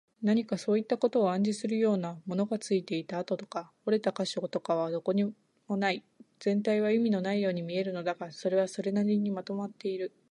[0.23, 5.25] 何かそういったことを暗示するような、ものがついていた跡とか、折れた個所とかはどこに
[5.67, 6.03] もない。
[6.39, 10.11] 全体は意味のないように見えるのだが、それはそれなりにまとまっている。